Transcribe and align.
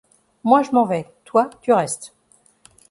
Moi 0.43 0.63
je 0.63 0.71
m'en 0.71 0.83
vais, 0.85 1.07
toi 1.25 1.47
tu 1.61 1.71
restes 1.73 2.15